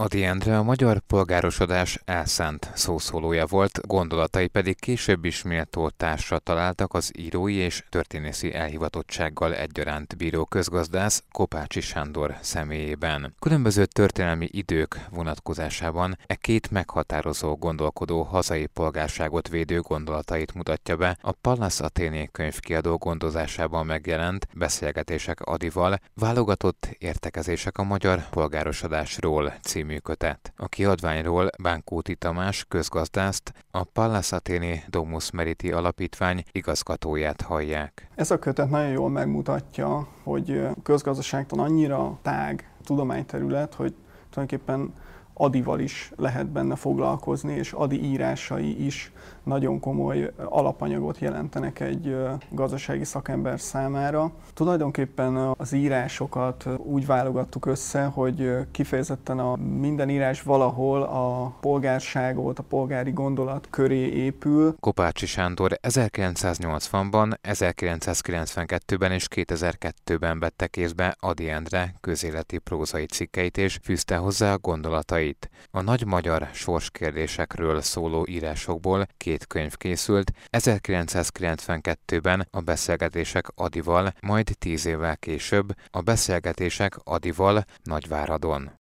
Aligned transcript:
Adi 0.00 0.24
Endre 0.24 0.58
a 0.58 0.62
magyar 0.62 0.98
polgárosodás 0.98 2.00
elszánt 2.04 2.70
szószólója 2.74 3.46
volt, 3.46 3.86
gondolatai 3.86 4.46
pedig 4.46 4.78
később 4.78 5.24
is 5.24 5.42
méltó 5.42 5.90
találtak 6.42 6.94
az 6.94 7.12
írói 7.18 7.54
és 7.54 7.84
történészi 7.88 8.54
elhivatottsággal 8.54 9.54
egyaránt 9.54 10.16
bíró 10.16 10.44
közgazdász 10.44 11.22
Kopácsi 11.32 11.80
Sándor 11.80 12.36
személyében. 12.40 13.34
Különböző 13.38 13.84
történelmi 13.84 14.48
idők 14.50 15.00
vonatkozásában 15.10 16.18
e 16.26 16.34
két 16.34 16.70
meghatározó 16.70 17.56
gondolkodó 17.56 18.22
hazai 18.22 18.66
polgárságot 18.66 19.48
védő 19.48 19.80
gondolatait 19.80 20.54
mutatja 20.54 20.96
be 20.96 21.16
a 21.20 21.32
Pallas 21.32 21.80
Athéné 21.80 22.28
könyvkiadó 22.32 22.96
gondozásában 22.96 23.86
megjelent 23.86 24.48
beszélgetések 24.54 25.40
Adival, 25.40 25.98
válogatott 26.14 26.88
értekezések 26.98 27.78
a 27.78 27.82
magyar 27.82 28.28
polgárosodásról 28.28 29.54
című 29.62 29.88
című 29.90 30.02
kötet. 30.02 30.52
A 30.56 30.68
kiadványról 30.68 31.50
Bánkóti 31.62 32.14
Tamás 32.14 32.64
közgazdászt, 32.68 33.52
a 33.70 33.84
Pallas 33.84 34.32
Domus 34.88 35.30
Meriti 35.30 35.72
Alapítvány 35.72 36.42
igazgatóját 36.52 37.40
hallják. 37.40 38.08
Ez 38.14 38.30
a 38.30 38.38
kötet 38.38 38.70
nagyon 38.70 38.90
jól 38.90 39.10
megmutatja, 39.10 40.08
hogy 40.22 40.66
közgazdaságtan 40.82 41.58
annyira 41.58 42.18
tág 42.22 42.70
tudományterület, 42.84 43.74
hogy 43.74 43.94
tulajdonképpen 44.30 44.92
Adival 45.42 45.80
is 45.80 46.12
lehet 46.16 46.46
benne 46.46 46.76
foglalkozni, 46.76 47.54
és 47.54 47.72
Adi 47.72 48.04
írásai 48.04 48.84
is 48.84 49.12
nagyon 49.42 49.80
komoly 49.80 50.32
alapanyagot 50.44 51.18
jelentenek 51.18 51.80
egy 51.80 52.16
gazdasági 52.48 53.04
szakember 53.04 53.60
számára. 53.60 54.32
Tulajdonképpen 54.54 55.36
az 55.36 55.72
írásokat 55.72 56.68
úgy 56.76 57.06
válogattuk 57.06 57.66
össze, 57.66 58.04
hogy 58.04 58.50
kifejezetten 58.70 59.38
a 59.38 59.56
minden 59.56 60.10
írás 60.10 60.42
valahol 60.42 61.02
a 61.02 61.56
polgárságot, 61.60 62.58
a 62.58 62.62
polgári 62.62 63.10
gondolat 63.10 63.66
köré 63.70 64.08
épül. 64.08 64.74
Kopácsi 64.80 65.26
Sándor 65.26 65.78
1980-ban, 65.82 67.32
1992-ben 67.42 69.12
és 69.12 69.26
2002-ben 69.34 70.38
vette 70.38 70.66
kézbe 70.66 71.16
Adi 71.20 71.48
Endre 71.48 71.94
közéleti 72.00 72.58
prózai 72.58 73.06
cikkeit 73.06 73.56
és 73.58 73.78
fűzte 73.82 74.16
hozzá 74.16 74.52
a 74.52 74.58
gondolatait. 74.58 75.29
A 75.70 75.80
nagy 75.80 76.04
magyar 76.06 76.48
sorskérdésekről 76.52 77.80
szóló 77.80 78.26
írásokból 78.28 79.06
két 79.16 79.46
könyv 79.46 79.76
készült, 79.76 80.32
1992-ben 80.50 82.46
a 82.50 82.60
beszélgetések 82.60 83.46
Adival, 83.54 84.12
majd 84.20 84.50
tíz 84.58 84.86
évvel 84.86 85.16
később 85.16 85.74
a 85.90 86.00
beszélgetések 86.00 86.96
Adival 87.04 87.64
Nagyváradon. 87.82 88.78